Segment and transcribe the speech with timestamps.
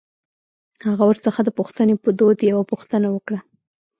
[0.91, 3.39] هغه ورڅخه د پوښتنې په دود يوه پوښتنه وکړه.